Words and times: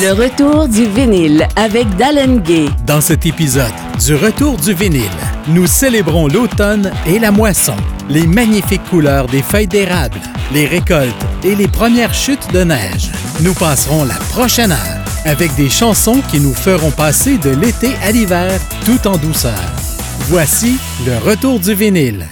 Le 0.00 0.12
retour 0.12 0.68
du 0.68 0.86
vinyle 0.86 1.46
avec 1.56 1.94
Dallin 1.96 2.36
Gay. 2.36 2.66
Dans 2.86 3.02
cet 3.02 3.26
épisode 3.26 3.66
du 4.02 4.14
Retour 4.14 4.56
du 4.56 4.72
vinyle, 4.72 5.02
nous 5.48 5.66
célébrons 5.66 6.26
l'automne 6.26 6.90
et 7.06 7.18
la 7.18 7.32
moisson, 7.32 7.76
les 8.08 8.26
magnifiques 8.26 8.84
couleurs 8.88 9.26
des 9.26 9.42
feuilles 9.42 9.66
d'érable, 9.66 10.20
les 10.54 10.64
récoltes 10.64 11.12
et 11.44 11.54
les 11.54 11.68
premières 11.68 12.14
chutes 12.14 12.50
de 12.54 12.64
neige. 12.64 13.10
Nous 13.42 13.52
passerons 13.52 14.04
la 14.04 14.14
prochaine 14.30 14.72
heure 14.72 15.05
avec 15.26 15.54
des 15.56 15.68
chansons 15.68 16.22
qui 16.30 16.40
nous 16.40 16.54
feront 16.54 16.90
passer 16.90 17.36
de 17.38 17.50
l'été 17.50 17.94
à 18.02 18.12
l'hiver 18.12 18.58
tout 18.84 19.06
en 19.08 19.16
douceur. 19.16 19.58
Voici 20.28 20.78
le 21.04 21.18
Retour 21.18 21.60
du 21.60 21.74
vinyle. 21.74 22.26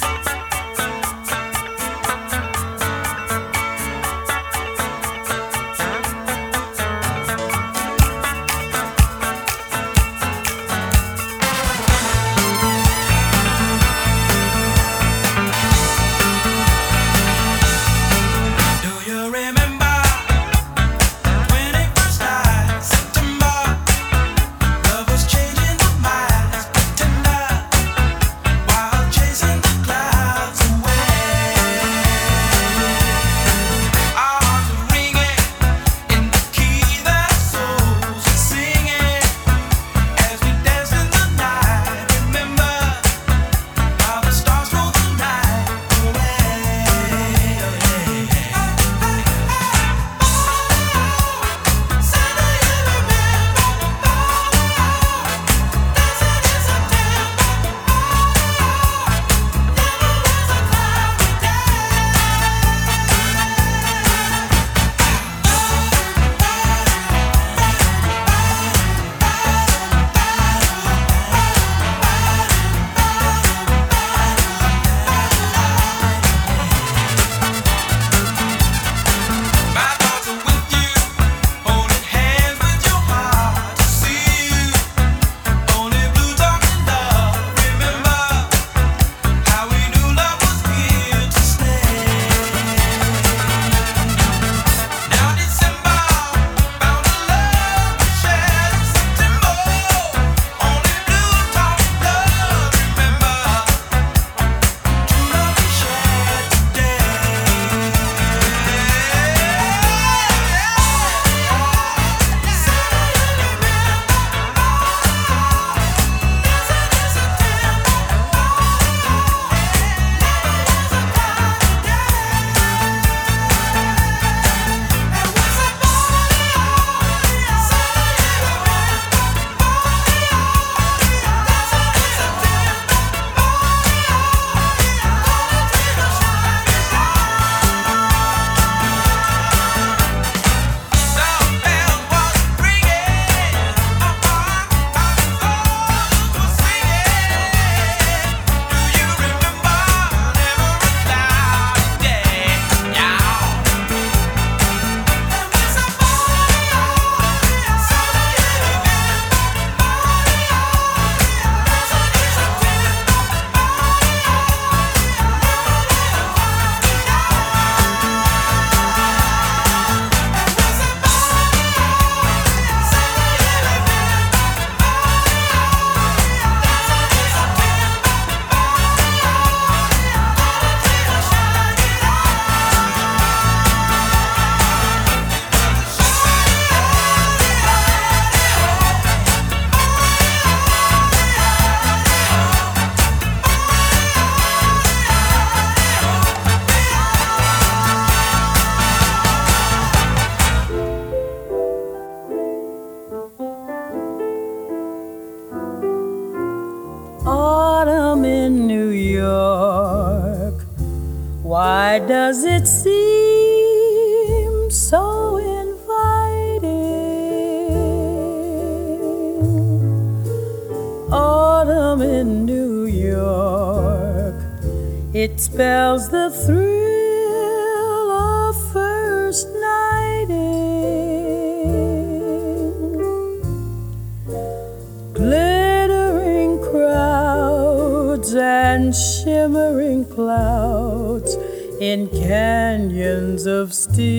In 241.94 242.08
canyons 242.08 243.46
of 243.46 243.72
steel. 243.72 244.13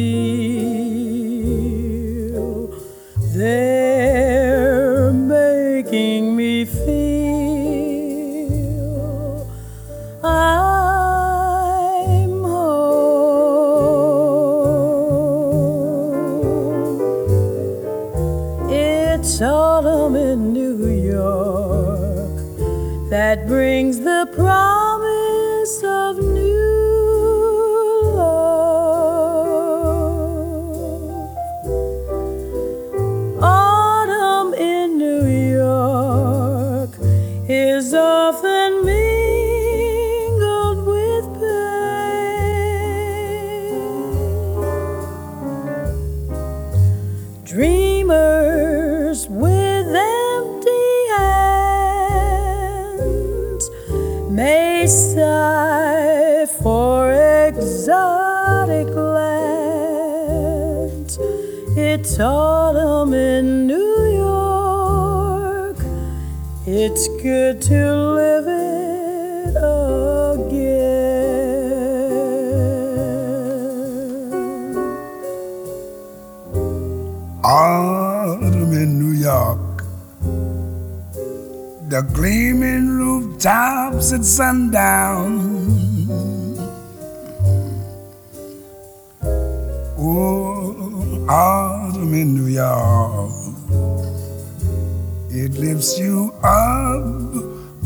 May 54.85 54.91
sigh 54.91 56.45
for 56.61 57.11
exotic 57.47 58.87
lands. 59.17 60.37
It's 61.75 62.19
autumn 62.19 63.13
in 63.15 63.65
New 63.65 63.97
York. 64.25 65.77
It's 66.67 67.07
good 67.23 67.61
to 67.63 67.95
live 68.19 68.47
it 68.47 69.55
again. 69.57 70.75
Autumn 77.43 78.73
in 78.73 78.99
New 78.99 79.13
York. 79.13 79.83
The 81.89 82.01
gleaming 82.13 82.94
rooftops 83.35 84.13
at 84.13 84.23
sundown. 84.23 85.27
Oh, 89.97 91.25
autumn 91.29 92.13
in 92.13 92.35
New 92.35 92.47
York. 92.47 93.31
It 95.29 95.53
lifts 95.53 95.99
you 95.99 96.33
up 96.43 97.03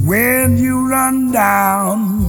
when 0.06 0.58
you 0.58 0.88
run 0.88 1.32
down. 1.32 2.20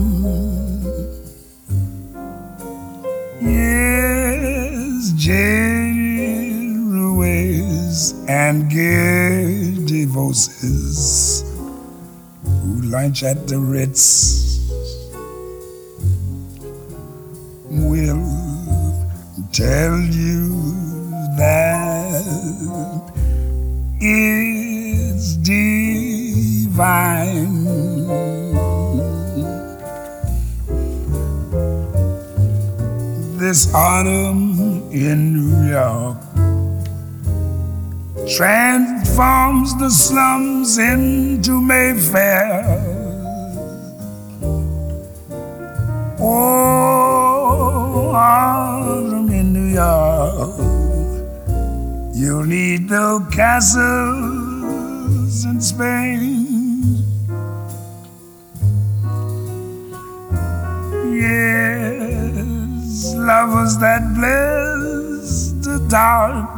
Yes, 3.43 5.12
Jerry 5.16 6.00
and 8.28 8.70
voices 10.11 10.61
who 10.61 11.19
lunch 12.90 13.22
at 13.22 13.46
the 13.46 13.56
Ritz 13.56 14.69
will 17.70 18.26
tell 19.52 19.96
you 20.00 20.50
that 21.38 22.25
it's 24.00 25.37
divine. 25.37 26.00
This 33.38 33.72
autumn 33.72 34.90
in 34.90 35.34
New 35.34 35.70
York 35.70 36.19
transforms 39.11 39.75
the 39.79 39.91
slums 39.91 40.79
into 40.79 41.61
Mayfair. 41.61 42.65
Oh, 46.21 48.12
autumn 48.15 49.29
in 49.31 49.53
New 49.53 49.75
York. 49.75 50.61
You'll 52.15 52.45
need 52.45 52.89
no 52.89 53.27
castles 53.33 53.85
in 55.45 55.61
Spain. 55.61 56.47
Yes, 61.12 63.12
lovers 63.17 63.77
that 63.79 64.15
bless 64.15 65.51
the 65.65 65.81
dark. 65.89 66.49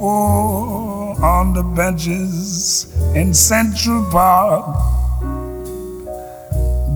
Oh, 0.00 0.85
on 1.26 1.52
the 1.52 1.62
benches 1.62 2.86
in 3.16 3.34
Central 3.34 4.08
Park. 4.12 4.64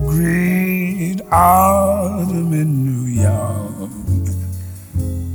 Great 0.07 1.19
autumn 1.29 2.53
in 2.53 2.69
New 2.87 3.05
York. 3.21 3.91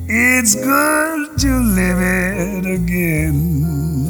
It's 0.09 0.55
good 0.55 1.39
to 1.41 1.53
live 1.79 2.01
it 2.01 2.65
again. 2.65 4.06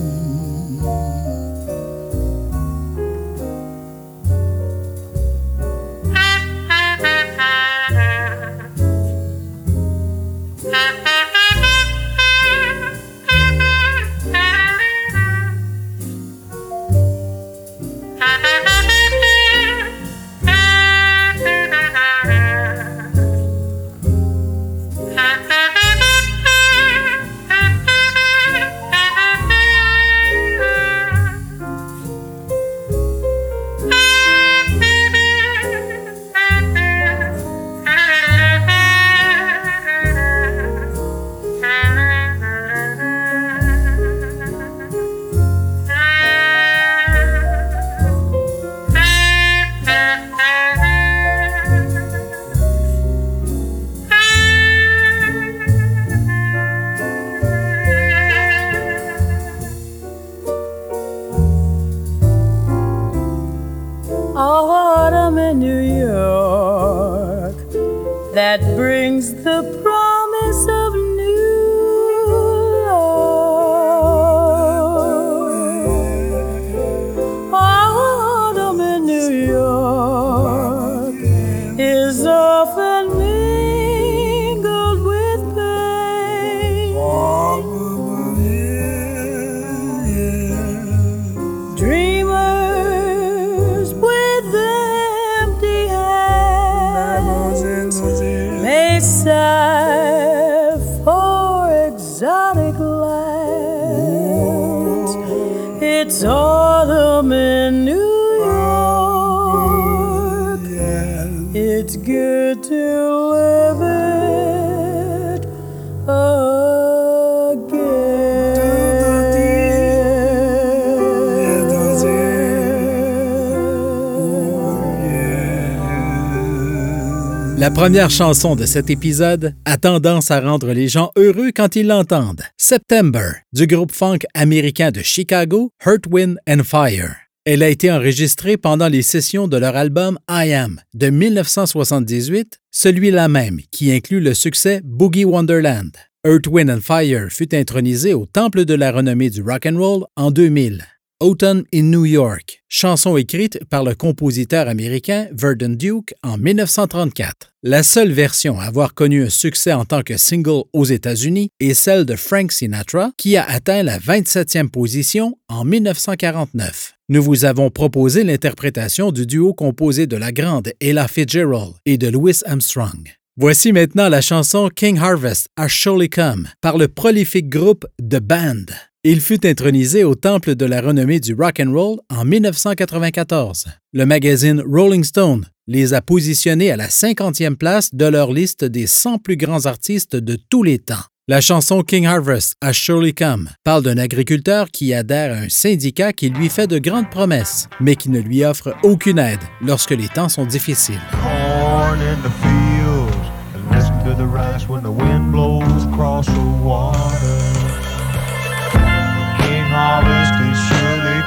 Première 127.77 128.09
chanson 128.09 128.57
de 128.57 128.65
cet 128.65 128.89
épisode 128.89 129.55
a 129.67 129.77
tendance 129.77 130.31
à 130.31 130.41
rendre 130.41 130.73
les 130.73 130.89
gens 130.89 131.11
heureux 131.15 131.51
quand 131.55 131.77
ils 131.77 131.87
l'entendent. 131.87 132.41
September, 132.57 133.33
du 133.53 133.67
groupe 133.67 133.93
funk 133.93 134.21
américain 134.33 134.91
de 134.91 135.03
Chicago, 135.03 135.73
Hurt 135.85 136.07
and 136.49 136.65
Fire. 136.65 137.17
Elle 137.45 137.63
a 137.63 137.69
été 137.69 137.93
enregistrée 137.93 138.57
pendant 138.57 138.89
les 138.89 139.03
sessions 139.03 139.47
de 139.47 139.59
leur 139.59 139.77
album 139.77 140.19
I 140.27 140.55
Am 140.55 140.81
de 140.95 141.11
1978, 141.11 142.61
celui-là 142.71 143.29
même 143.29 143.61
qui 143.71 143.93
inclut 143.93 144.21
le 144.21 144.33
succès 144.33 144.81
Boogie 144.83 145.27
Wonderland. 145.27 145.93
Earth, 146.27 146.47
Wind 146.47 146.71
and 146.71 146.81
Fire 146.81 147.29
fut 147.31 147.55
intronisé 147.55 148.15
au 148.15 148.25
Temple 148.25 148.65
de 148.65 148.73
la 148.73 148.91
renommée 148.91 149.29
du 149.29 149.43
rock 149.43 149.67
and 149.67 149.77
roll 149.77 150.07
en 150.17 150.31
2000. 150.31 150.83
Autumn 151.19 151.65
in 151.73 151.85
New 151.85 152.05
York, 152.05 152.63
chanson 152.69 153.17
écrite 153.17 153.59
par 153.71 153.83
le 153.83 153.95
compositeur 153.95 154.69
américain 154.69 155.29
Verdon 155.33 155.71
Duke 155.71 156.13
en 156.23 156.37
1934. 156.37 157.55
La 157.63 157.83
seule 157.83 158.13
version 158.13 158.61
à 158.61 158.65
avoir 158.65 158.93
connu 158.93 159.25
un 159.25 159.31
succès 159.31 159.73
en 159.73 159.87
tant 159.87 160.03
que 160.03 160.19
single 160.19 160.65
aux 160.75 160.85
États-Unis 160.85 161.49
est 161.59 161.73
celle 161.73 162.05
de 162.05 162.17
Frank 162.17 162.53
Sinatra, 162.53 163.13
qui 163.17 163.39
a 163.39 163.49
atteint 163.49 163.83
la 163.83 163.99
27e 163.99 164.69
position 164.69 165.39
en 165.49 165.65
1949. 165.65 166.93
Nous 167.09 167.23
vous 167.23 167.47
avons 167.47 167.71
proposé 167.71 168.23
l'interprétation 168.23 169.11
du 169.11 169.25
duo 169.25 169.55
composé 169.55 170.07
de 170.07 170.19
la 170.19 170.33
grande 170.33 170.73
Ella 170.83 171.09
Fitzgerald 171.09 171.77
et 171.87 171.97
de 171.97 172.09
Louis 172.09 172.35
Armstrong. 172.45 173.09
Voici 173.39 173.73
maintenant 173.73 174.11
la 174.11 174.21
chanson 174.21 174.69
King 174.69 174.99
Harvest 174.99 175.49
a 175.57 175.69
Surely 175.69 176.11
Come 176.11 176.49
par 176.61 176.77
le 176.77 176.89
prolifique 176.89 177.49
groupe 177.49 177.87
The 177.99 178.21
Band. 178.21 178.67
Il 179.09 179.21
fut 179.21 179.47
intronisé 179.47 180.03
au 180.03 180.17
temple 180.17 180.57
de 180.57 180.67
la 180.67 180.81
renommée 180.81 181.21
du 181.21 181.33
rock 181.33 181.61
and 181.65 181.71
roll 181.73 182.01
en 182.11 182.25
1994. 182.25 183.67
Le 183.93 184.05
magazine 184.05 184.61
Rolling 184.69 185.05
Stone 185.05 185.47
les 185.69 185.95
a 185.95 186.03
positionnés 186.03 186.73
à 186.73 186.77
la 186.77 186.89
50e 186.89 187.55
place 187.55 187.95
de 187.95 188.05
leur 188.05 188.33
liste 188.33 188.65
des 188.65 188.89
100 188.89 189.19
plus 189.19 189.37
grands 189.37 189.67
artistes 189.67 190.17
de 190.17 190.37
tous 190.51 190.65
les 190.65 190.81
temps. 190.81 191.05
La 191.29 191.41
chanson 191.41 191.83
King 191.83 192.05
Harvest 192.05 192.55
a 192.61 192.73
Surely 192.73 193.15
Come 193.15 193.49
parle 193.63 193.85
d'un 193.85 193.97
agriculteur 193.97 194.73
qui 194.73 194.93
adhère 194.93 195.37
à 195.37 195.43
un 195.43 195.49
syndicat 195.49 196.13
qui 196.13 196.29
lui 196.29 196.49
fait 196.49 196.67
de 196.67 196.81
grandes 196.81 197.09
promesses, 197.09 197.69
mais 197.79 197.95
qui 197.95 198.11
ne 198.11 198.19
lui 198.19 198.45
offre 198.45 198.75
aucune 198.83 199.21
aide 199.21 199.39
lorsque 199.63 199.93
les 199.93 200.09
temps 200.09 200.29
sont 200.29 200.47
difficiles. 200.47 200.99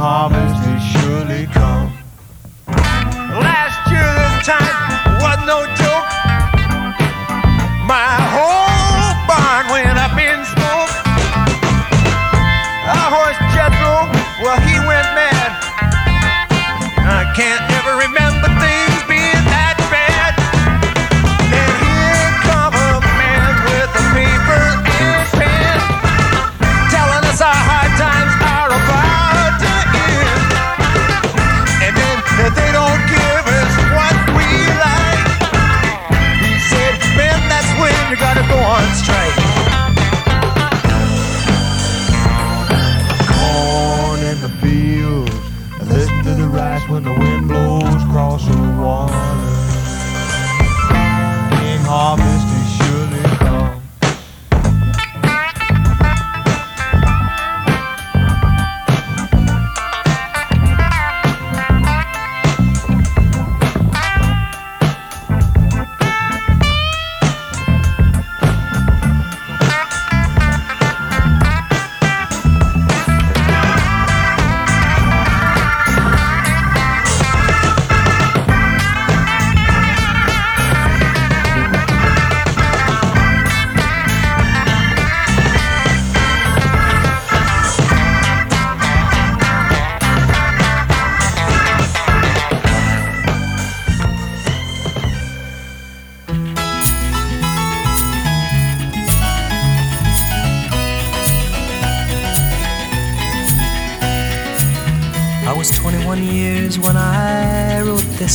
Harvest 0.00 0.59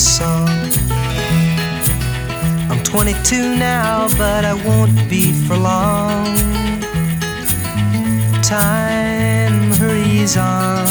song. 0.05 0.47
I'm 2.69 2.83
22 2.83 3.57
now, 3.57 4.07
but 4.17 4.45
I 4.45 4.53
won't 4.53 5.09
be 5.09 5.33
for 5.33 5.57
long. 5.57 6.27
Time 8.43 9.71
hurries 9.81 10.38
on, 10.38 10.85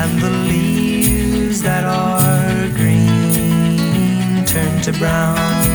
and 0.00 0.10
the 0.20 0.30
leaves 0.30 1.60
that 1.62 1.84
are 1.84 2.68
green 2.78 4.44
turn 4.46 4.80
to 4.86 4.92
brown. 4.98 5.66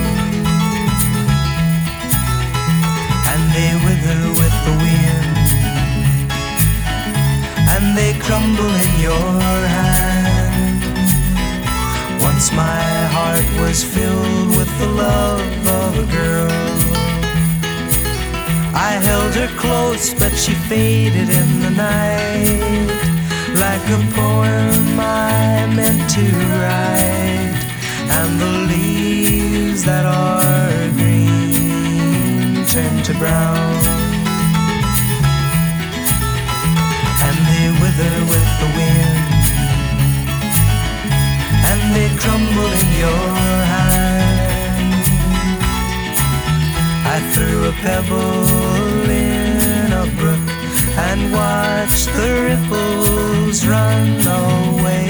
And 3.32 3.44
they 3.56 3.72
wither 3.86 4.22
with 4.40 4.56
the 4.66 4.76
wind, 4.84 5.50
and 7.74 7.86
they 7.98 8.12
crumble 8.26 8.74
in 8.86 8.94
your 9.00 9.68
hand. 9.74 9.87
Once 12.38 12.52
my 12.52 12.84
heart 13.16 13.50
was 13.60 13.84
filled 13.84 14.50
with 14.56 14.70
the 14.78 14.86
love 14.86 15.68
of 15.82 15.98
a 15.98 16.06
girl. 16.12 16.52
I 18.76 18.92
held 19.08 19.34
her 19.34 19.48
close, 19.58 20.14
but 20.14 20.34
she 20.34 20.54
faded 20.70 21.30
in 21.30 21.50
the 21.62 21.72
night 21.72 22.90
like 23.64 23.86
a 23.90 24.02
poem 24.14 25.00
I 25.00 25.66
meant 25.76 26.04
to 26.12 26.26
write. 26.62 27.58
And 28.18 28.40
the 28.40 28.54
leaves 28.72 29.84
that 29.86 30.06
are 30.06 30.92
green 30.94 32.64
turn 32.68 33.02
to 33.02 33.14
brown, 33.18 33.82
and 37.26 37.38
they 37.50 37.68
wither 37.82 38.16
with 38.32 38.50
the 38.62 38.70
wind 38.78 38.87
they 41.96 42.10
crumble 42.18 42.72
in 42.82 42.90
your 43.04 43.28
hand. 43.74 44.94
I 47.16 47.18
threw 47.34 47.58
a 47.70 47.74
pebble 47.86 49.10
in 49.10 49.92
a 50.04 50.06
brook 50.20 50.48
and 51.08 51.20
watched 51.32 52.10
the 52.18 52.30
ripples 52.50 53.66
run 53.66 54.08
away, 54.44 55.08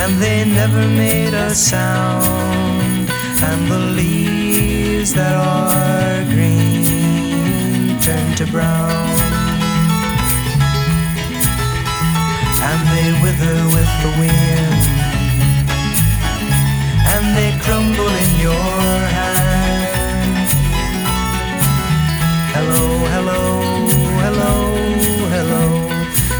and 0.00 0.12
they 0.22 0.44
never 0.44 0.84
made 1.04 1.34
a 1.34 1.54
sound. 1.54 3.10
And 3.48 3.70
the 3.70 3.82
leaves 4.00 5.12
that 5.14 5.34
are 5.34 6.24
green 6.34 8.00
turn 8.00 8.34
to 8.36 8.46
brown. 8.50 9.32
and 12.72 12.82
they 12.94 13.10
wither 13.22 13.58
with 13.74 13.92
the 14.02 14.12
wind, 14.20 14.81
crumble 17.64 18.14
in 18.24 18.30
your 18.40 18.98
hand. 19.18 20.48
Hello, 22.56 22.82
hello, 23.14 23.40
hello, 24.24 24.52
hello. 25.34 25.64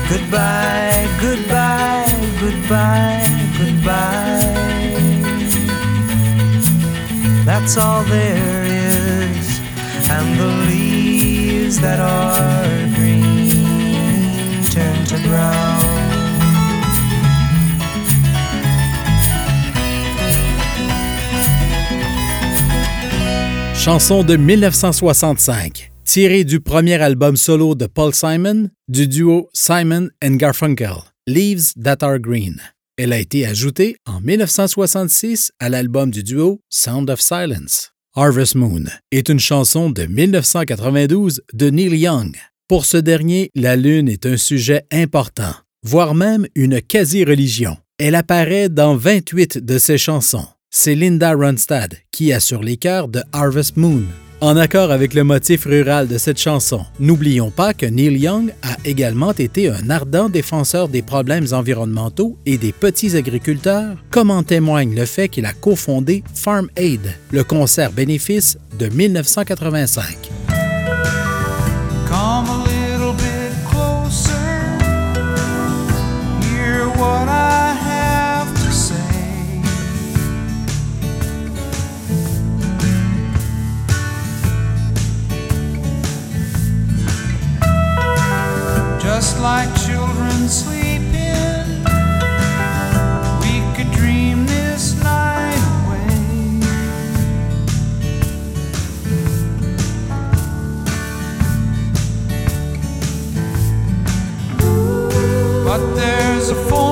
Goodbye, 0.08 1.06
goodbye, 1.20 2.14
goodbye, 2.40 3.26
goodbye. 3.58 4.52
That's 7.44 7.76
all 7.76 8.02
there 8.04 8.64
is, 8.64 9.60
and 10.10 10.38
the 10.38 10.50
leaves 10.70 11.80
that 11.80 11.98
are 12.00 12.81
Chanson 23.84 24.22
de 24.22 24.36
1965, 24.36 25.90
tirée 26.04 26.44
du 26.44 26.60
premier 26.60 27.02
album 27.02 27.36
solo 27.36 27.74
de 27.74 27.86
Paul 27.86 28.14
Simon, 28.14 28.68
du 28.86 29.08
duo 29.08 29.48
Simon 29.54 30.08
and 30.22 30.36
Garfunkel, 30.36 30.98
Leaves 31.26 31.72
That 31.82 31.96
Are 32.02 32.20
Green. 32.20 32.60
Elle 32.96 33.12
a 33.12 33.18
été 33.18 33.44
ajoutée 33.44 33.96
en 34.06 34.20
1966 34.20 35.50
à 35.58 35.68
l'album 35.68 36.12
du 36.12 36.22
duo 36.22 36.60
Sound 36.70 37.10
of 37.10 37.20
Silence. 37.20 37.90
Harvest 38.14 38.54
Moon 38.54 38.84
est 39.10 39.28
une 39.28 39.40
chanson 39.40 39.90
de 39.90 40.04
1992 40.04 41.42
de 41.52 41.70
Neil 41.70 41.96
Young. 41.96 42.36
Pour 42.68 42.84
ce 42.84 42.98
dernier, 42.98 43.50
la 43.56 43.74
Lune 43.74 44.08
est 44.08 44.26
un 44.26 44.36
sujet 44.36 44.84
important, 44.92 45.54
voire 45.82 46.14
même 46.14 46.46
une 46.54 46.80
quasi-religion. 46.80 47.76
Elle 47.98 48.14
apparaît 48.14 48.68
dans 48.68 48.94
28 48.94 49.58
de 49.58 49.78
ses 49.78 49.98
chansons. 49.98 50.46
C'est 50.74 50.94
Linda 50.94 51.34
Ronstadt 51.34 52.02
qui 52.10 52.32
assure 52.32 52.62
les 52.62 52.78
chœurs 52.78 53.08
de 53.08 53.22
Harvest 53.34 53.76
Moon. 53.76 54.04
En 54.40 54.56
accord 54.56 54.90
avec 54.90 55.12
le 55.12 55.22
motif 55.22 55.66
rural 55.66 56.08
de 56.08 56.16
cette 56.16 56.40
chanson, 56.40 56.86
n'oublions 56.98 57.50
pas 57.50 57.74
que 57.74 57.84
Neil 57.84 58.18
Young 58.18 58.54
a 58.62 58.76
également 58.86 59.32
été 59.32 59.68
un 59.68 59.90
ardent 59.90 60.30
défenseur 60.30 60.88
des 60.88 61.02
problèmes 61.02 61.44
environnementaux 61.52 62.38
et 62.46 62.56
des 62.56 62.72
petits 62.72 63.18
agriculteurs, 63.18 63.98
comme 64.10 64.30
en 64.30 64.42
témoigne 64.44 64.94
le 64.94 65.04
fait 65.04 65.28
qu'il 65.28 65.44
a 65.44 65.52
cofondé 65.52 66.24
Farm 66.34 66.70
Aid, 66.76 67.02
le 67.32 67.44
concert 67.44 67.92
bénéfice 67.92 68.56
de 68.78 68.88
1985. 68.88 70.30
Come 72.08 72.51
Just 89.22 89.38
like 89.38 89.72
children 89.86 90.48
sleeping, 90.48 91.84
we 93.40 93.62
could 93.76 93.92
dream 93.92 94.46
this 94.46 95.00
night 95.00 95.62
away. 95.78 96.58
But 105.64 105.94
there's 105.94 106.50
a 106.50 106.56
full 106.68 106.91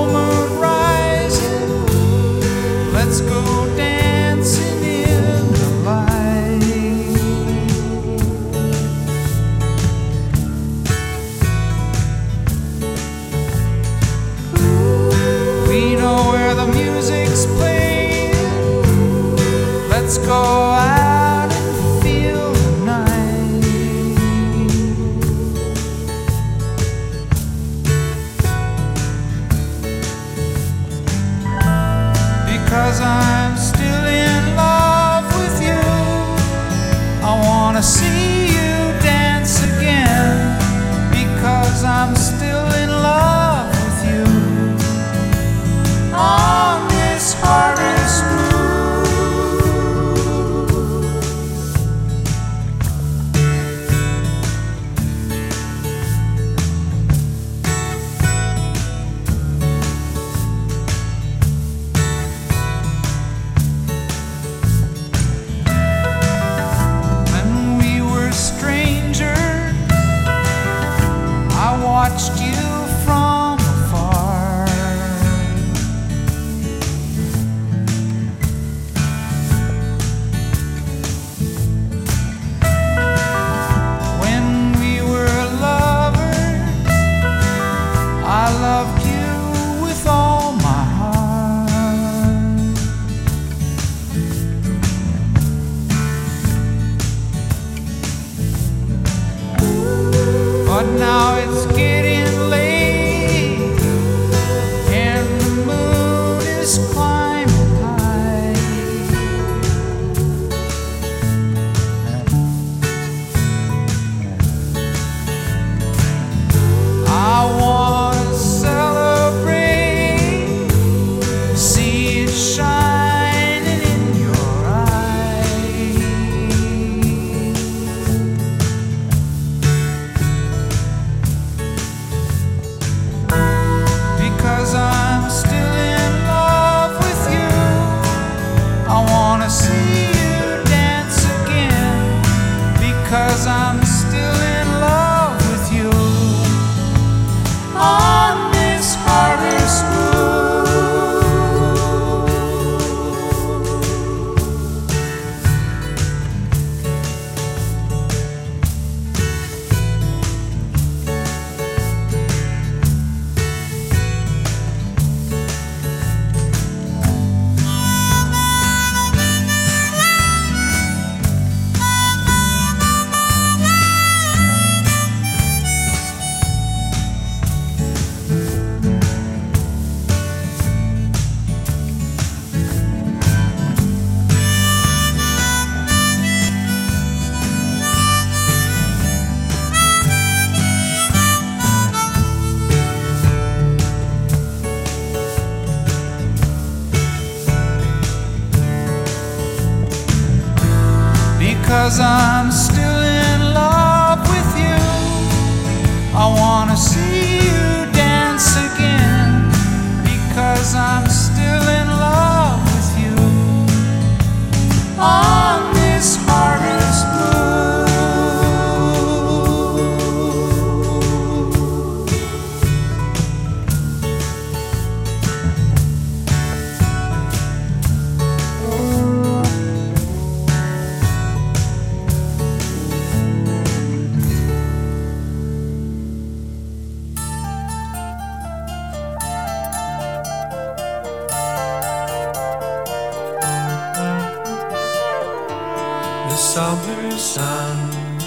summer 246.53 247.11
sun 247.11 247.77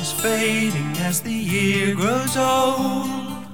is 0.01 0.11
fading 0.11 0.97
as 1.09 1.21
the 1.21 1.31
year 1.31 1.95
grows 1.95 2.39
old. 2.39 3.45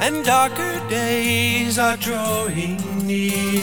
And 0.00 0.24
darker 0.24 0.80
days 0.88 1.78
are 1.78 1.98
drawing 1.98 2.78
near. 3.06 3.60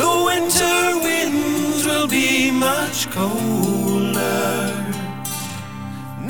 The 0.00 0.12
winter 0.28 0.78
winds 1.06 1.86
will 1.86 2.08
be 2.08 2.50
much 2.50 3.08
colder. 3.12 4.74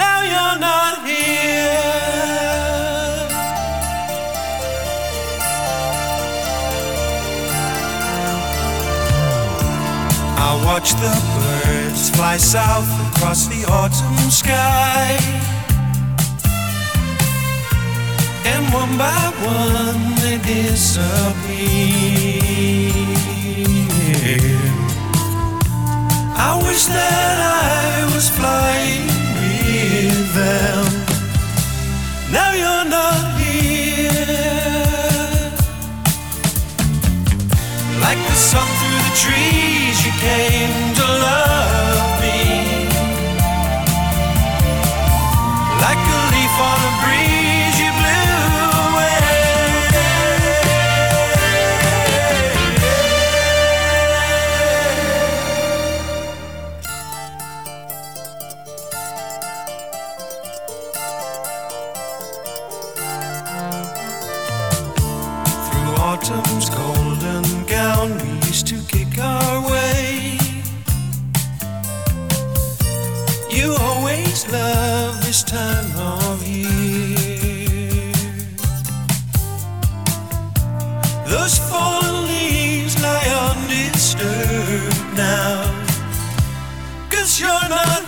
Now 0.03 0.21
you're 0.33 0.61
not 0.61 1.07
here. 1.09 1.86
Watch 10.67 10.95
the 10.95 11.15
birds 11.37 12.11
fly 12.11 12.37
south 12.37 12.91
across 13.09 13.47
the 13.47 13.65
autumn 13.71 14.31
sky. 14.43 15.17
And 18.51 18.63
one 18.75 18.99
by 18.99 19.23
one 19.47 20.03
they 20.23 20.39
disappear. 20.39 21.07
I 26.49 26.51
wish 26.67 26.85
that 26.87 27.37
I 27.39 28.05
was 28.13 28.27
flying 28.39 29.07
with 29.39 30.35
them. 30.41 30.85
Now 32.37 32.51
you're 32.63 32.89
not 32.99 33.23
here. 33.41 34.27
Like 38.05 38.21
the 38.29 38.35
the 38.35 38.76
trees, 39.23 39.97
you 40.05 40.13
came 40.21 40.95
to 40.95 41.07
love 41.27 42.21
me. 42.21 42.41
Like 45.85 46.05
a 46.19 46.21
leaf 46.33 46.57
on 46.71 46.79
a 46.91 46.93
breeze, 47.03 47.36
Those 81.29 81.59
fallen 81.59 82.27
leaves 82.27 83.03
lie 83.03 83.29
undisturbed 83.51 85.17
now. 85.17 85.65
Cause 87.11 87.41
you're 87.41 87.69
not 87.69 88.06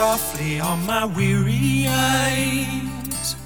softly 0.00 0.58
on 0.58 0.78
my 0.86 1.04
weary 1.04 1.84
eyes, 1.86 3.36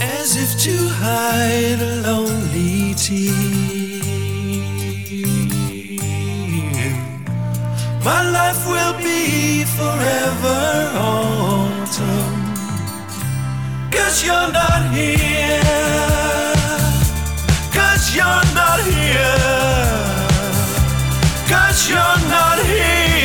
as 0.00 0.28
if 0.42 0.50
to 0.64 0.74
hide 1.02 1.80
a 1.90 1.92
lonely 2.08 2.94
tear. 2.94 3.34
My 8.08 8.22
life 8.38 8.62
will 8.72 8.96
be 9.08 9.64
forever 9.78 10.60
autumn, 11.12 12.38
cause 13.92 14.24
you're 14.24 14.50
not 14.60 14.82
here. 14.94 15.64
You're 18.16 18.46
not 18.60 18.80
here. 18.80 19.38
Cause 21.50 21.90
you're 21.90 22.20
not 22.30 22.58
here. 22.64 23.15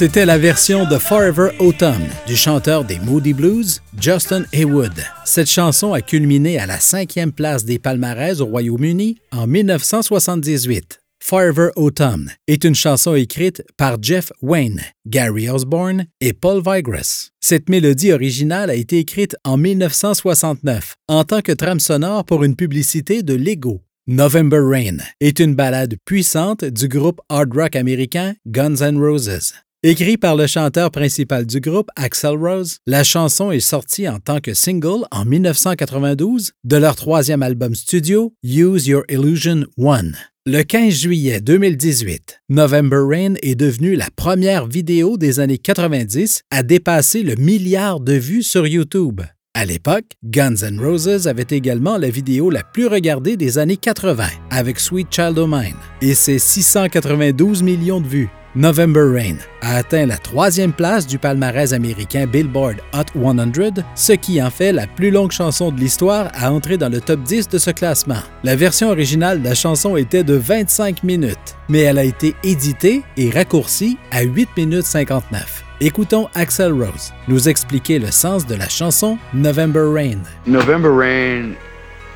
C'était 0.00 0.24
la 0.24 0.38
version 0.38 0.88
de 0.88 0.96
Forever 0.96 1.50
Autumn 1.58 2.00
du 2.26 2.34
chanteur 2.34 2.86
des 2.86 2.98
Moody 3.00 3.34
Blues, 3.34 3.82
Justin 4.00 4.44
Haywood. 4.50 4.94
Cette 5.26 5.50
chanson 5.50 5.92
a 5.92 6.00
culminé 6.00 6.58
à 6.58 6.64
la 6.64 6.80
cinquième 6.80 7.32
place 7.32 7.66
des 7.66 7.78
palmarès 7.78 8.40
au 8.40 8.46
Royaume-Uni 8.46 9.18
en 9.30 9.46
1978. 9.46 11.00
Forever 11.22 11.68
Autumn 11.76 12.30
est 12.46 12.64
une 12.64 12.74
chanson 12.74 13.14
écrite 13.14 13.62
par 13.76 13.98
Jeff 14.00 14.32
Wayne, 14.40 14.80
Gary 15.06 15.50
Osborne 15.50 16.06
et 16.22 16.32
Paul 16.32 16.62
Vigras. 16.64 17.28
Cette 17.38 17.68
mélodie 17.68 18.14
originale 18.14 18.70
a 18.70 18.76
été 18.76 19.00
écrite 19.00 19.36
en 19.44 19.58
1969 19.58 20.96
en 21.08 21.24
tant 21.24 21.42
que 21.42 21.52
trame 21.52 21.78
sonore 21.78 22.24
pour 22.24 22.42
une 22.42 22.56
publicité 22.56 23.22
de 23.22 23.34
Lego. 23.34 23.82
November 24.06 24.60
Rain 24.62 24.96
est 25.20 25.40
une 25.40 25.54
ballade 25.54 25.96
puissante 26.06 26.64
du 26.64 26.88
groupe 26.88 27.20
hard 27.28 27.54
rock 27.54 27.76
américain 27.76 28.32
Guns 28.46 28.80
N' 28.80 28.98
Roses. 28.98 29.52
Écrit 29.82 30.18
par 30.18 30.36
le 30.36 30.46
chanteur 30.46 30.90
principal 30.90 31.46
du 31.46 31.58
groupe, 31.58 31.88
Axel 31.96 32.36
Rose, 32.36 32.80
la 32.86 33.02
chanson 33.02 33.50
est 33.50 33.60
sortie 33.60 34.06
en 34.06 34.18
tant 34.18 34.38
que 34.38 34.52
single 34.52 35.06
en 35.10 35.24
1992 35.24 36.52
de 36.64 36.76
leur 36.76 36.96
troisième 36.96 37.42
album 37.42 37.74
studio, 37.74 38.34
Use 38.44 38.86
Your 38.86 39.04
Illusion 39.08 39.64
1. 39.82 40.10
Le 40.44 40.62
15 40.64 40.92
juillet 40.92 41.40
2018, 41.40 42.42
November 42.50 42.98
Rain 43.08 43.34
est 43.40 43.54
devenue 43.54 43.94
la 43.94 44.08
première 44.14 44.66
vidéo 44.66 45.16
des 45.16 45.40
années 45.40 45.56
90 45.56 46.42
à 46.50 46.62
dépasser 46.62 47.22
le 47.22 47.36
milliard 47.36 48.00
de 48.00 48.12
vues 48.12 48.42
sur 48.42 48.66
YouTube. 48.66 49.22
À 49.54 49.64
l'époque, 49.64 50.12
Guns 50.22 50.56
N' 50.62 50.78
Roses 50.78 51.26
avait 51.26 51.56
également 51.56 51.96
la 51.96 52.10
vidéo 52.10 52.50
la 52.50 52.64
plus 52.64 52.86
regardée 52.86 53.38
des 53.38 53.56
années 53.56 53.78
80 53.78 54.26
avec 54.50 54.78
Sweet 54.78 55.08
Child 55.10 55.38
O' 55.38 55.46
Mine 55.46 55.76
et 56.02 56.14
ses 56.14 56.38
692 56.38 57.62
millions 57.62 58.02
de 58.02 58.06
vues. 58.06 58.30
November 58.56 59.12
Rain 59.12 59.36
a 59.62 59.76
atteint 59.76 60.06
la 60.06 60.18
troisième 60.18 60.72
place 60.72 61.06
du 61.06 61.18
palmarès 61.18 61.72
américain 61.72 62.26
Billboard 62.26 62.78
Hot 62.92 63.12
100, 63.14 63.84
ce 63.94 64.12
qui 64.12 64.42
en 64.42 64.50
fait 64.50 64.72
la 64.72 64.88
plus 64.88 65.12
longue 65.12 65.30
chanson 65.30 65.70
de 65.70 65.78
l'histoire 65.78 66.32
à 66.34 66.50
entrer 66.50 66.76
dans 66.76 66.88
le 66.88 67.00
top 67.00 67.22
10 67.22 67.48
de 67.48 67.58
ce 67.58 67.70
classement. 67.70 68.20
La 68.42 68.56
version 68.56 68.90
originale 68.90 69.40
de 69.40 69.48
la 69.48 69.54
chanson 69.54 69.96
était 69.96 70.24
de 70.24 70.34
25 70.34 71.04
minutes, 71.04 71.56
mais 71.68 71.78
elle 71.78 71.98
a 71.98 72.02
été 72.02 72.34
éditée 72.42 73.04
et 73.16 73.30
raccourcie 73.30 73.98
à 74.10 74.22
8 74.22 74.48
minutes 74.56 74.86
59. 74.86 75.64
Écoutons 75.80 76.28
Axel 76.34 76.72
Rose 76.72 77.12
nous 77.28 77.48
expliquer 77.48 78.00
le 78.00 78.10
sens 78.10 78.48
de 78.48 78.56
la 78.56 78.68
chanson 78.68 79.16
November 79.32 79.84
Rain. 79.94 80.22
November 80.44 80.90
Rain 80.92 81.54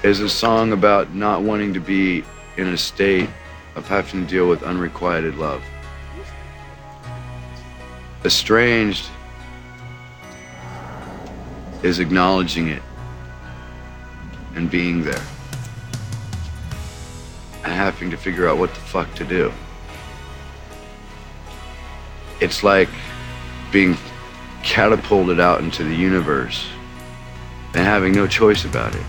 is 0.03 0.21
a 0.21 0.29
song 0.29 0.73
about 0.73 1.15
not 1.15 1.43
wanting 1.43 1.73
to 1.73 1.81
be 1.81 2.25
in 2.59 2.75
a 2.75 2.77
state 2.77 3.29
of 3.77 3.89
having 3.89 4.27
to 4.27 4.29
deal 4.29 4.49
with 4.49 4.65
unrequited 4.65 5.37
love. 5.39 5.61
Estranged 8.25 9.11
is 11.83 11.99
acknowledging 11.99 12.69
it 12.69 12.83
and 14.55 14.71
being 14.71 15.03
there. 15.03 15.23
And 17.65 17.73
having 17.73 18.11
to 18.11 18.17
figure 18.17 18.49
out 18.49 18.57
what 18.57 18.73
the 18.73 18.81
fuck 18.81 19.15
to 19.17 19.25
do. 19.25 19.53
It's 22.41 22.63
like 22.63 22.89
being 23.71 23.95
catapulted 24.63 25.39
out 25.39 25.61
into 25.61 25.85
the 25.85 25.95
universe 25.95 26.67
and 27.75 27.85
having 27.85 28.15
no 28.15 28.27
choice 28.27 28.65
about 28.65 28.95
it 28.95 29.05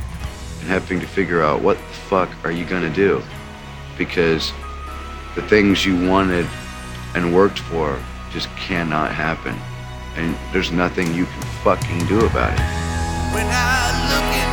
and 0.60 0.68
having 0.68 1.00
to 1.00 1.08
figure 1.08 1.42
out 1.42 1.62
what 1.62 1.78
the 1.78 1.94
fuck 2.10 2.30
are 2.44 2.52
you 2.52 2.66
gonna 2.66 2.94
do 2.94 3.24
because 3.98 4.52
the 5.36 5.42
things 5.44 5.86
you 5.86 6.10
wanted 6.10 6.46
and 7.14 7.34
worked 7.34 7.60
for 7.60 7.98
just 8.36 8.50
cannot 8.58 9.14
happen 9.14 9.56
and 10.18 10.36
there's 10.52 10.70
nothing 10.70 11.08
you 11.14 11.24
can 11.26 11.42
fucking 11.64 12.06
do 12.06 12.26
about 12.26 12.52
it. 12.52 14.45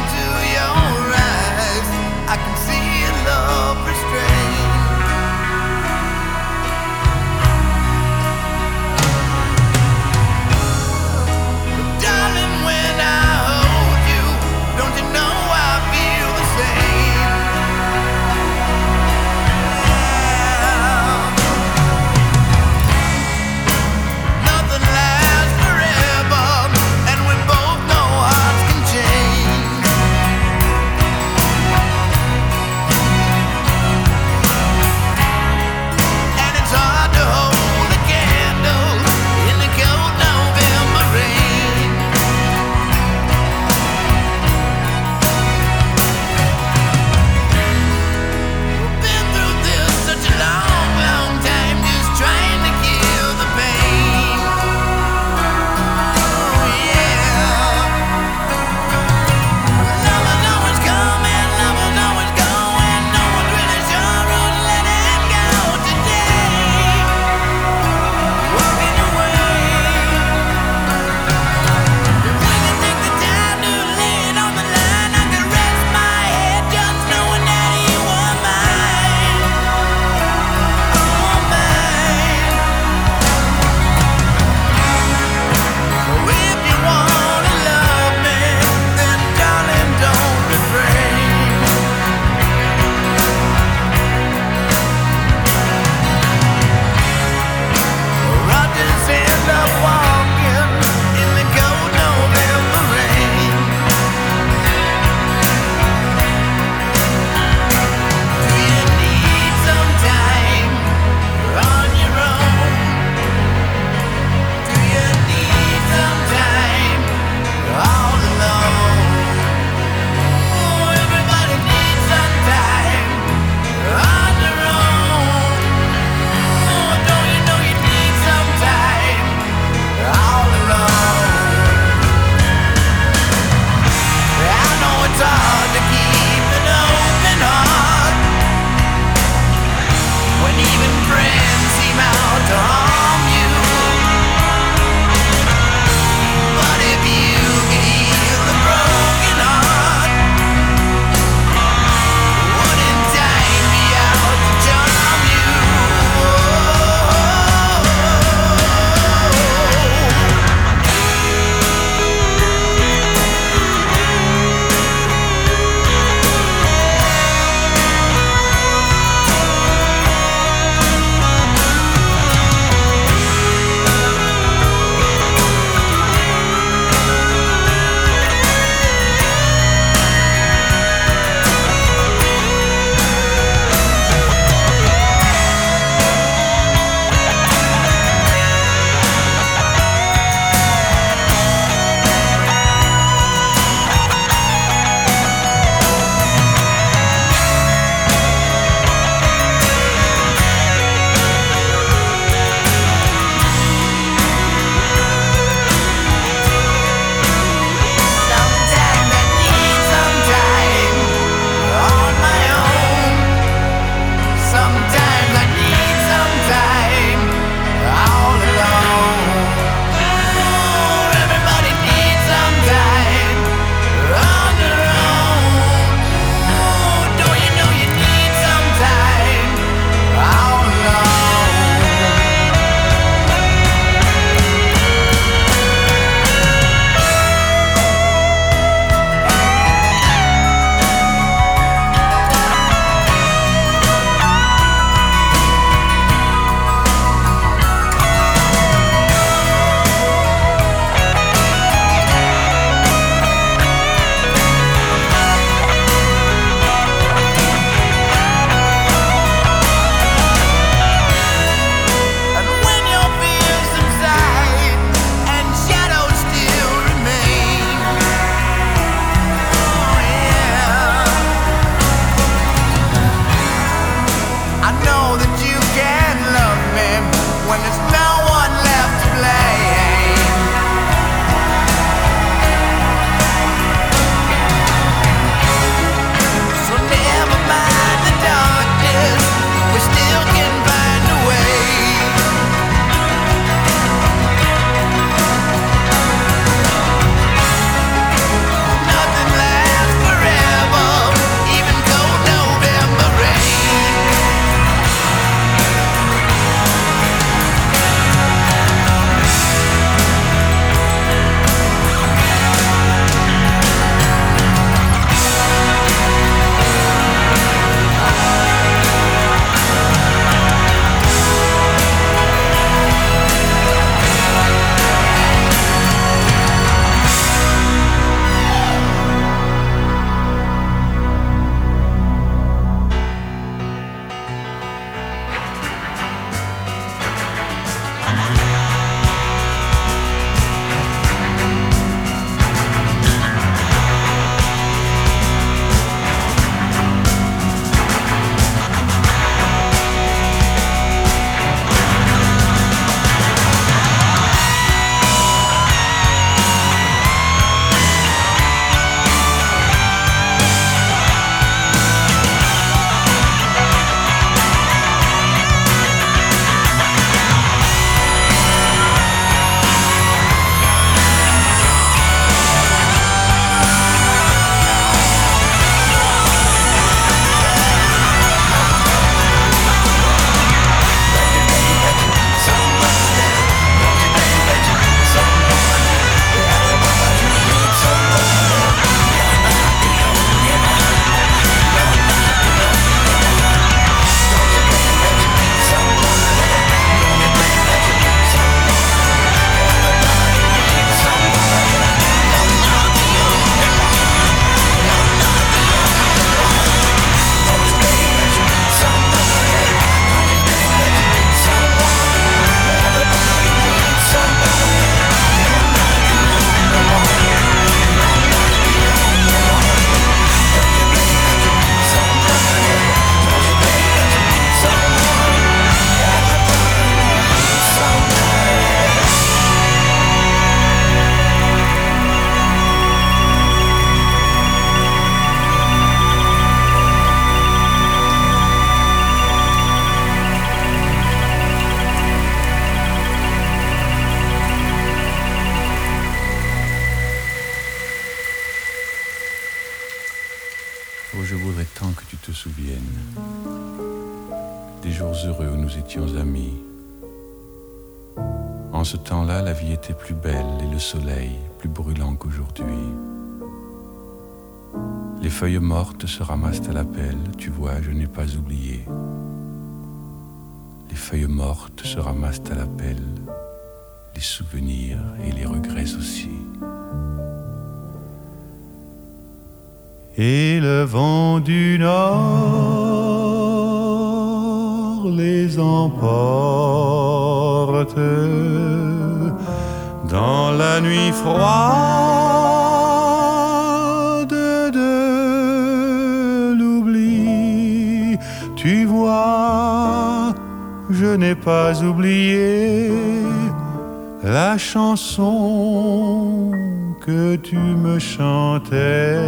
Que 507.04 507.36
tu 507.36 507.56
me 507.56 507.98
chantais. 507.98 509.18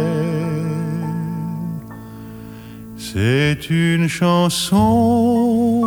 C'est 2.97 3.69
une 3.69 4.07
chanson 4.07 5.81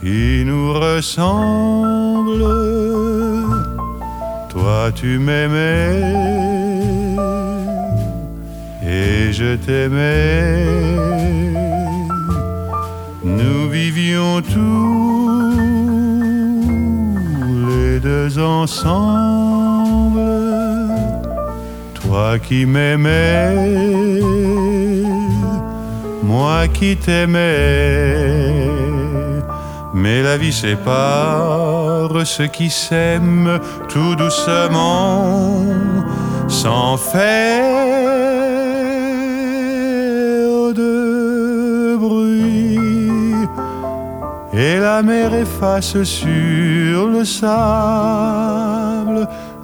qui 0.00 0.44
nous 0.44 0.72
ressemble. 0.72 2.44
Toi 4.48 4.90
tu 4.94 5.18
m'aimais 5.18 6.38
et 8.82 9.32
je 9.32 9.56
t'aimais. 9.56 10.66
Nous 13.24 13.68
vivions 13.68 14.40
tous 14.40 15.37
ensemble. 18.38 20.20
Toi 21.94 22.38
qui 22.38 22.66
m'aimais, 22.66 24.20
moi 26.22 26.68
qui 26.68 26.96
t'aimais. 26.96 28.68
Mais 29.94 30.22
la 30.22 30.36
vie 30.36 30.52
sépare 30.52 31.28
ceux 32.24 32.46
qui 32.46 32.70
s'aiment 32.70 33.58
tout 33.88 34.14
doucement, 34.16 35.64
sans 36.48 36.96
faire 36.96 37.97
Et 44.60 44.80
la 44.80 45.04
mer 45.04 45.32
efface 45.34 46.02
sur 46.02 47.06
le 47.06 47.24
sable 47.24 48.48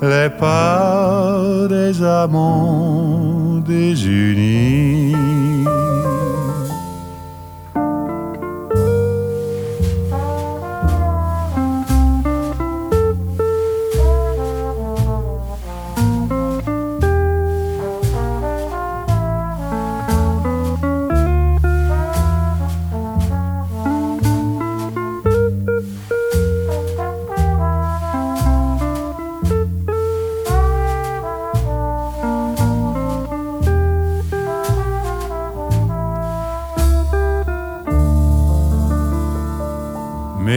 les 0.00 0.30
pas 0.38 1.66
des 1.68 2.00
amants 2.00 3.60
désunis. 3.66 5.33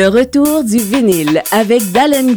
retour 0.06 0.62
du 0.62 0.78
vinyle 0.78 1.42
avec 1.50 1.90
Dallin 1.90 2.34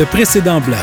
le 0.00 0.06
précédent 0.06 0.62
bloc, 0.62 0.78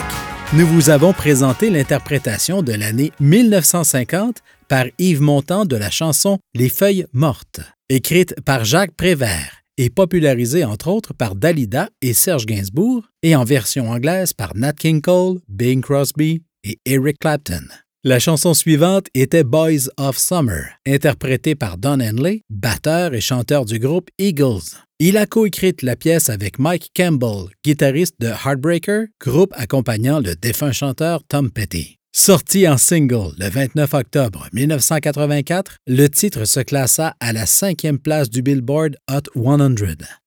nous 0.54 0.68
vous 0.68 0.92
avons 0.92 1.12
présenté 1.12 1.72
l'interprétation 1.72 2.62
de 2.62 2.72
l'année 2.72 3.12
1950 3.20 4.44
par 4.68 4.86
Yves 5.00 5.24
Montand 5.24 5.66
de 5.66 5.76
la 5.76 5.90
chanson 5.90 6.38
Les 6.54 6.70
feuilles 6.70 7.08
mortes, 7.14 7.62
écrite 7.90 8.40
par 8.46 8.64
Jacques 8.64 8.96
Prévert 8.96 9.64
et 9.78 9.90
popularisée 9.90 10.64
entre 10.64 10.90
autres 10.90 11.16
par 11.16 11.34
Dalida 11.34 11.90
et 12.04 12.14
Serge 12.14 12.46
Gainsbourg, 12.46 13.06
et 13.24 13.36
en 13.36 13.44
version 13.44 13.90
anglaise 13.90 14.34
par 14.34 14.56
Nat 14.56 14.74
King 14.74 15.02
Cole, 15.02 15.40
Bing 15.48 15.82
Crosby 15.82 16.44
et 16.64 16.78
Eric 16.86 17.18
Clapton. 17.18 17.64
La 18.04 18.20
chanson 18.20 18.54
suivante 18.54 19.08
était 19.16 19.44
Boys 19.44 19.90
of 19.98 20.20
Summer, 20.20 20.64
interprétée 20.86 21.56
par 21.56 21.80
Don 21.80 22.00
Henley, 22.02 22.44
batteur 22.52 23.16
et 23.16 23.22
chanteur 23.22 23.66
du 23.66 23.80
groupe 23.80 24.12
Eagles. 24.20 24.78
Il 25.00 25.18
a 25.18 25.28
coécrit 25.28 25.76
la 25.84 25.96
pièce 25.96 26.28
avec 26.28 26.58
Mike 26.58 26.90
Campbell, 26.96 27.50
guitariste 27.64 28.16
de 28.20 28.30
Heartbreaker, 28.30 29.06
groupe 29.22 29.54
accompagnant 29.56 30.20
le 30.20 30.36
défunt 30.36 30.72
chanteur 30.72 31.22
Tom 31.30 31.52
Petty. 31.52 32.00
Sorti 32.12 32.68
en 32.68 32.80
single 32.80 33.36
le 33.38 33.48
29 33.48 33.94
octobre 33.94 34.48
1984, 34.54 35.76
le 35.86 36.08
titre 36.08 36.46
se 36.46 36.62
classa 36.62 37.14
à 37.20 37.32
la 37.32 37.46
cinquième 37.46 38.00
place 38.00 38.32
du 38.32 38.42
Billboard 38.42 38.96
Hot 39.08 39.30
100. 39.36 39.76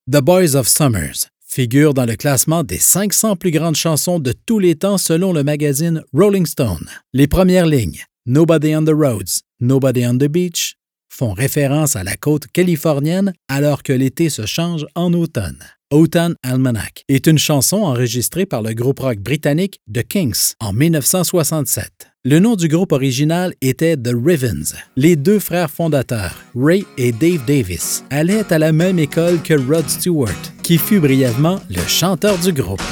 The 0.08 0.20
Boys 0.22 0.54
of 0.54 0.68
Summers 0.68 1.26
figure 1.44 1.92
dans 1.92 2.06
le 2.06 2.14
classement 2.14 2.62
des 2.62 2.78
500 2.78 3.34
plus 3.34 3.50
grandes 3.50 3.74
chansons 3.74 4.20
de 4.20 4.32
tous 4.46 4.60
les 4.60 4.76
temps 4.76 4.98
selon 4.98 5.32
le 5.32 5.42
magazine 5.42 6.04
Rolling 6.12 6.46
Stone. 6.46 6.88
Les 7.12 7.26
premières 7.26 7.66
lignes, 7.66 8.04
Nobody 8.24 8.76
on 8.76 8.84
the 8.84 8.94
Roads, 8.94 9.40
Nobody 9.58 10.06
on 10.06 10.16
the 10.16 10.28
Beach, 10.28 10.76
font 11.10 11.32
référence 11.32 11.96
à 11.96 12.04
la 12.04 12.16
côte 12.16 12.46
californienne 12.46 13.32
alors 13.48 13.82
que 13.82 13.92
l'été 13.92 14.30
se 14.30 14.46
change 14.46 14.86
en 14.94 15.12
automne. 15.12 15.58
Autumn 15.92 16.36
Almanac 16.44 17.04
est 17.08 17.26
une 17.26 17.38
chanson 17.38 17.78
enregistrée 17.78 18.46
par 18.46 18.62
le 18.62 18.74
groupe 18.74 19.00
rock 19.00 19.18
britannique 19.18 19.80
The 19.92 20.06
Kings 20.06 20.54
en 20.60 20.72
1967. 20.72 22.10
Le 22.24 22.38
nom 22.38 22.54
du 22.54 22.68
groupe 22.68 22.92
original 22.92 23.54
était 23.60 23.96
The 23.96 24.12
Rivens. 24.14 24.74
Les 24.96 25.16
deux 25.16 25.40
frères 25.40 25.70
fondateurs, 25.70 26.36
Ray 26.54 26.84
et 26.96 27.12
Dave 27.12 27.44
Davis, 27.46 28.04
allaient 28.10 28.52
à 28.52 28.58
la 28.58 28.72
même 28.72 28.98
école 28.98 29.42
que 29.42 29.54
Rod 29.54 29.88
Stewart, 29.88 30.28
qui 30.62 30.78
fut 30.78 31.00
brièvement 31.00 31.60
le 31.70 31.82
chanteur 31.88 32.38
du 32.38 32.52
groupe. 32.52 32.82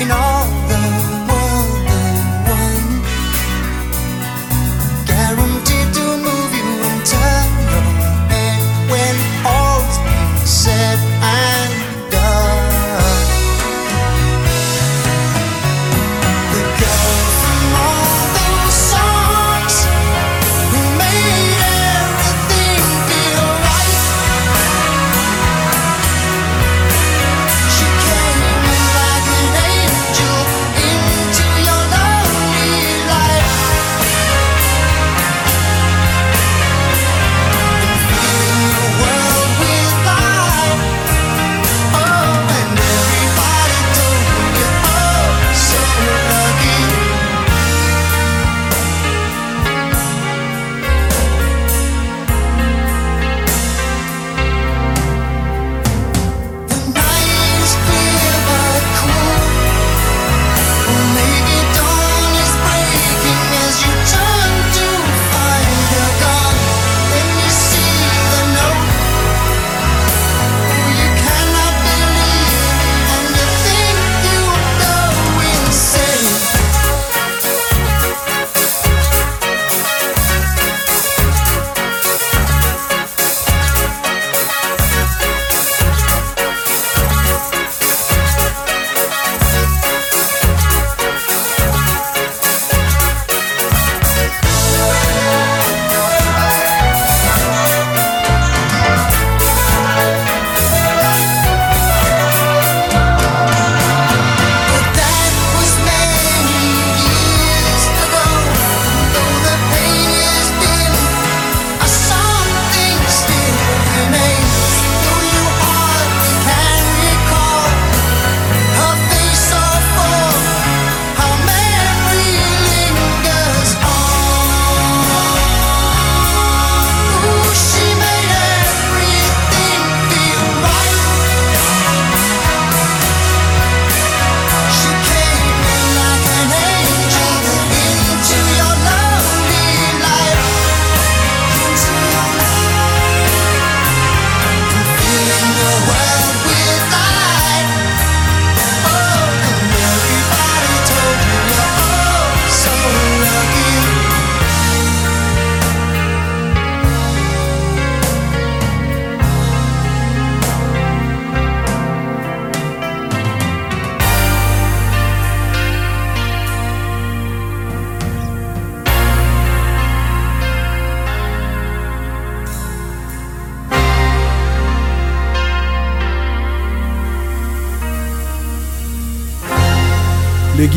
In 0.00 0.10
all 0.10 0.44
the 0.68 0.95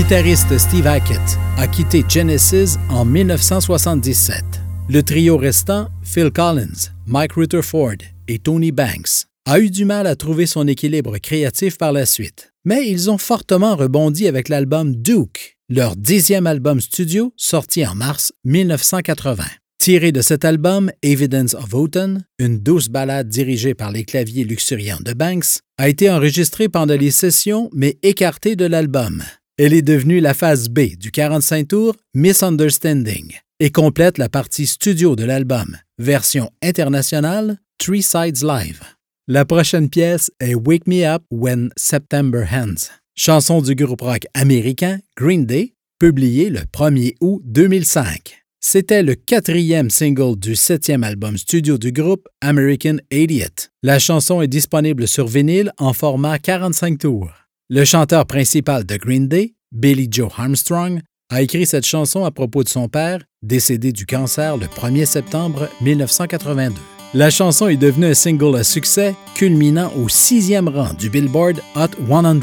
guitariste 0.09 0.57
Steve 0.57 0.87
Hackett 0.87 1.37
a 1.57 1.67
quitté 1.67 2.03
Genesis 2.09 2.79
en 2.89 3.05
1977. 3.05 4.43
Le 4.89 5.03
trio 5.03 5.37
restant, 5.37 5.87
Phil 6.01 6.31
Collins, 6.31 6.89
Mike 7.05 7.33
Rutherford 7.33 7.97
et 8.27 8.39
Tony 8.39 8.71
Banks, 8.71 9.27
a 9.45 9.59
eu 9.59 9.69
du 9.69 9.85
mal 9.85 10.07
à 10.07 10.15
trouver 10.15 10.47
son 10.47 10.65
équilibre 10.67 11.19
créatif 11.19 11.77
par 11.77 11.91
la 11.91 12.07
suite. 12.07 12.53
Mais 12.65 12.89
ils 12.89 13.11
ont 13.11 13.19
fortement 13.19 13.75
rebondi 13.75 14.27
avec 14.27 14.49
l'album 14.49 14.95
Duke, 14.95 15.59
leur 15.69 15.95
dixième 15.95 16.47
album 16.47 16.81
studio 16.81 17.31
sorti 17.37 17.85
en 17.85 17.93
mars 17.93 18.33
1980. 18.45 19.43
Tiré 19.77 20.11
de 20.11 20.21
cet 20.21 20.43
album, 20.43 20.91
Evidence 21.03 21.53
of 21.53 21.71
Autumn, 21.75 22.23
une 22.39 22.57
douce 22.57 22.89
ballade 22.89 23.29
dirigée 23.29 23.75
par 23.75 23.91
les 23.91 24.05
claviers 24.05 24.43
luxuriants 24.43 25.01
de 25.05 25.13
Banks, 25.13 25.59
a 25.77 25.87
été 25.87 26.09
enregistrée 26.09 26.67
pendant 26.67 26.97
les 26.97 27.11
sessions 27.11 27.69
mais 27.73 27.99
écartée 28.01 28.55
de 28.55 28.65
l'album. 28.65 29.23
Elle 29.61 29.73
est 29.73 29.81
devenue 29.81 30.21
la 30.21 30.33
phase 30.33 30.69
B 30.69 30.95
du 30.97 31.11
45 31.11 31.67
tours 31.67 31.93
Misunderstanding 32.13 33.33
et 33.59 33.71
complète 33.71 34.17
la 34.17 34.29
partie 34.29 34.65
studio 34.65 35.17
de 35.17 35.25
l'album, 35.25 35.75
version 35.97 36.49
internationale 36.63 37.57
Three 37.77 38.01
Sides 38.01 38.41
Live. 38.41 38.79
La 39.27 39.43
prochaine 39.43 39.89
pièce 39.89 40.31
est 40.39 40.55
Wake 40.55 40.87
Me 40.87 41.03
Up 41.03 41.23
When 41.29 41.71
September 41.75 42.45
Ends, 42.49 42.87
chanson 43.17 43.61
du 43.61 43.75
groupe 43.75 43.99
rock 43.99 44.27
américain 44.33 44.99
Green 45.17 45.45
Day, 45.45 45.73
publiée 45.99 46.49
le 46.49 46.61
1er 46.61 47.15
août 47.19 47.41
2005. 47.43 48.45
C'était 48.61 49.03
le 49.03 49.15
quatrième 49.15 49.89
single 49.89 50.39
du 50.39 50.55
septième 50.55 51.03
album 51.03 51.37
studio 51.37 51.77
du 51.77 51.91
groupe, 51.91 52.29
American 52.39 52.95
Idiot. 53.11 53.67
La 53.83 53.99
chanson 53.99 54.41
est 54.41 54.47
disponible 54.47 55.05
sur 55.05 55.27
vinyle 55.27 55.73
en 55.77 55.91
format 55.91 56.39
45 56.39 56.97
tours. 56.97 57.33
Le 57.71 57.85
chanteur 57.85 58.25
principal 58.25 58.83
de 58.83 58.97
Green 58.97 59.27
Day, 59.27 59.53
Billy 59.71 60.07
Joe 60.09 60.31
Armstrong, 60.35 61.01
a 61.29 61.43
écrit 61.43 61.67
cette 61.67 61.85
chanson 61.85 62.25
à 62.25 62.31
propos 62.31 62.63
de 62.63 62.67
son 62.67 62.87
père, 62.87 63.19
décédé 63.43 63.91
du 63.91 64.07
cancer 64.07 64.57
le 64.57 64.65
1er 64.65 65.05
septembre 65.05 65.69
1982. 65.81 66.73
La 67.13 67.29
chanson 67.29 67.67
est 67.67 67.77
devenue 67.77 68.07
un 68.07 68.13
single 68.15 68.55
à 68.55 68.63
succès, 68.63 69.13
culminant 69.35 69.93
au 70.03 70.09
sixième 70.09 70.67
rang 70.67 70.95
du 70.95 71.11
Billboard 71.11 71.61
Hot 71.75 71.91
100. 72.07 72.41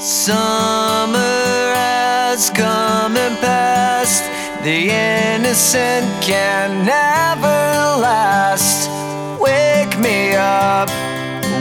Summer 0.00 0.34
has 1.76 2.50
come 2.50 3.16
and 3.16 3.36
passed. 3.40 4.24
The 4.64 4.90
innocent 5.36 6.04
can 6.20 6.84
never 6.84 8.00
last. 8.02 8.90
Wake 9.38 9.96
me 10.00 10.34
up 10.34 10.90